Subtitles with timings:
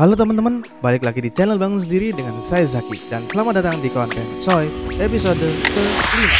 [0.00, 3.12] Halo teman-teman, balik lagi di channel Bangun Sendiri dengan saya Zaki.
[3.12, 4.64] Dan selamat datang di konten Soy
[4.96, 6.32] episode ke-5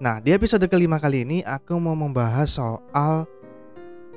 [0.00, 3.28] Nah di episode kelima kali ini aku mau membahas soal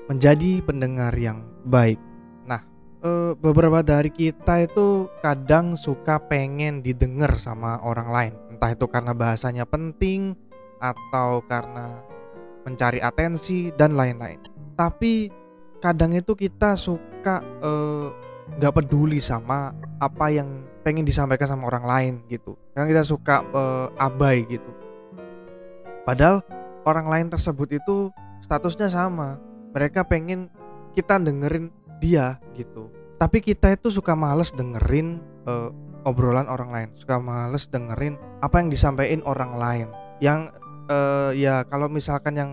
[0.07, 1.99] menjadi pendengar yang baik.
[2.47, 2.63] Nah
[3.03, 8.33] e, beberapa dari kita itu kadang suka pengen didengar sama orang lain.
[8.55, 10.31] Entah itu karena bahasanya penting
[10.79, 11.99] atau karena
[12.63, 14.39] mencari atensi dan lain-lain.
[14.79, 15.42] Tapi
[15.83, 18.07] kadang itu kita suka eh,
[18.55, 22.55] nggak uh, peduli sama apa yang pengen disampaikan sama orang lain gitu.
[22.71, 24.71] Karena kita suka uh, abai gitu.
[26.07, 26.39] Padahal
[26.87, 29.43] orang lain tersebut itu statusnya sama.
[29.75, 30.47] Mereka pengen
[30.95, 31.67] kita dengerin
[31.99, 32.87] dia gitu.
[33.19, 35.71] Tapi kita itu suka males dengerin uh,
[36.07, 36.89] obrolan orang lain.
[36.95, 39.87] Suka males dengerin apa yang disampaikan orang lain.
[40.19, 40.51] Yang
[40.91, 42.51] uh, ya kalau misalkan yang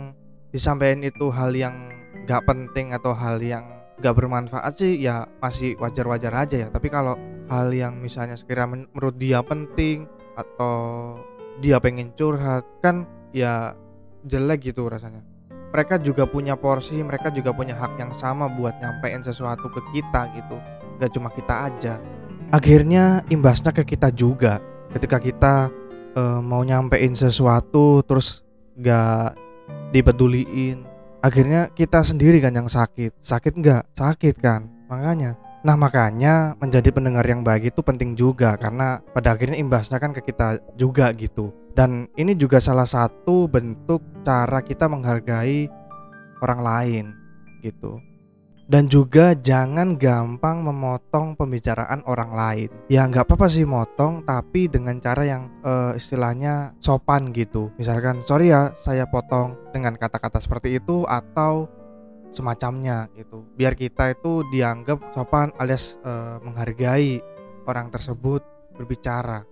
[0.54, 1.89] disampaikan itu hal yang
[2.24, 3.64] nggak penting atau hal yang
[4.00, 6.68] nggak bermanfaat sih ya masih wajar-wajar aja ya.
[6.72, 7.14] Tapi kalau
[7.52, 11.18] hal yang misalnya sekiranya menurut dia penting atau
[11.60, 13.04] dia pengen curhat kan
[13.36, 13.76] ya
[14.24, 15.20] jelek gitu rasanya.
[15.70, 20.32] Mereka juga punya porsi mereka juga punya hak yang sama buat nyampein sesuatu ke kita
[20.34, 20.56] gitu.
[20.98, 21.94] Nggak cuma kita aja.
[22.50, 24.58] Akhirnya imbasnya ke kita juga.
[24.90, 25.70] Ketika kita
[26.18, 28.42] uh, mau nyampein sesuatu terus
[28.74, 29.38] nggak
[29.94, 30.89] dipeduliin
[31.20, 33.20] akhirnya kita sendiri kan yang sakit.
[33.20, 34.68] Sakit enggak sakit kan?
[34.90, 35.36] Makanya.
[35.60, 40.24] Nah makanya menjadi pendengar yang baik itu penting juga karena pada akhirnya imbasnya kan ke
[40.24, 41.52] kita juga gitu.
[41.76, 45.70] Dan ini juga salah satu bentuk cara kita menghargai
[46.42, 47.04] orang lain
[47.62, 48.09] gitu
[48.70, 52.68] dan juga jangan gampang memotong pembicaraan orang lain.
[52.86, 57.74] Ya nggak apa-apa sih motong, tapi dengan cara yang uh, istilahnya sopan gitu.
[57.74, 61.66] Misalkan sorry ya saya potong dengan kata-kata seperti itu atau
[62.30, 63.42] semacamnya gitu.
[63.58, 67.18] Biar kita itu dianggap sopan alias uh, menghargai
[67.66, 68.46] orang tersebut
[68.78, 69.42] berbicara.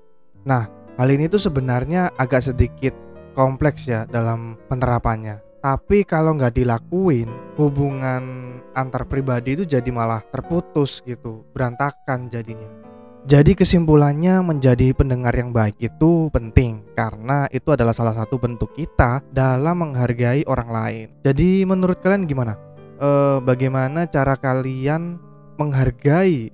[0.46, 2.94] Nah hal ini tuh sebenarnya agak sedikit
[3.34, 7.26] kompleks ya dalam penerapannya tapi kalau nggak dilakuin,
[7.58, 12.88] hubungan antar pribadi itu jadi malah terputus gitu, berantakan jadinya.
[13.28, 19.20] Jadi kesimpulannya menjadi pendengar yang baik itu penting karena itu adalah salah satu bentuk kita
[19.34, 21.06] dalam menghargai orang lain.
[21.20, 22.56] Jadi menurut kalian gimana?
[22.96, 25.20] E, bagaimana cara kalian
[25.60, 26.48] menghargai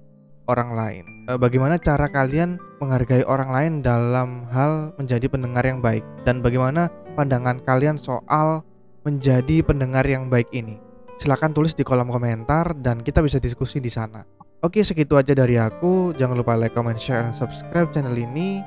[0.51, 1.05] orang lain?
[1.31, 6.03] E, bagaimana cara kalian menghargai orang lain dalam hal menjadi pendengar yang baik?
[6.27, 8.67] Dan bagaimana pandangan kalian soal
[9.05, 10.81] menjadi pendengar yang baik ini?
[11.21, 14.25] Silahkan tulis di kolom komentar dan kita bisa diskusi di sana.
[14.65, 18.65] Oke segitu aja dari aku, jangan lupa like, comment, share, dan subscribe channel ini.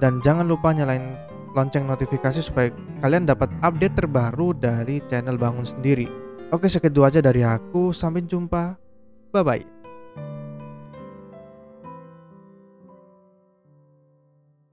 [0.00, 1.14] Dan jangan lupa nyalain
[1.52, 2.72] lonceng notifikasi supaya
[3.04, 6.08] kalian dapat update terbaru dari channel Bangun Sendiri.
[6.50, 8.74] Oke segitu aja dari aku, sampai jumpa,
[9.30, 9.79] bye-bye